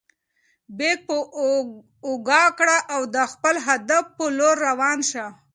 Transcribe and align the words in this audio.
بیک 0.77 0.99
په 1.07 1.17
اوږه 2.05 2.43
کړه 2.59 2.77
او 2.93 3.01
د 3.15 3.17
خپل 3.31 3.55
هدف 3.67 4.03
په 4.17 4.25
لور 4.37 4.55
روان 4.67 4.99
شه. 5.09 5.25